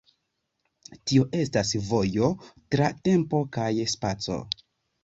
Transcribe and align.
Tio 1.11 1.27
estas 1.41 1.75
vojo 1.91 2.33
tra 2.73 2.91
tempo 3.11 3.47
kaj 3.59 3.71
spaco. 3.97 4.43